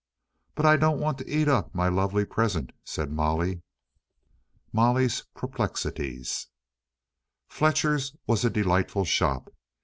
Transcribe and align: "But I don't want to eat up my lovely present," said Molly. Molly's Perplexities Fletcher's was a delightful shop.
"But 0.55 0.65
I 0.65 0.77
don't 0.77 0.99
want 0.99 1.19
to 1.19 1.29
eat 1.29 1.47
up 1.47 1.75
my 1.75 1.87
lovely 1.87 2.25
present," 2.25 2.71
said 2.83 3.11
Molly. 3.11 3.61
Molly's 4.73 5.25
Perplexities 5.35 6.47
Fletcher's 7.47 8.15
was 8.25 8.43
a 8.43 8.49
delightful 8.49 9.05
shop. 9.05 9.53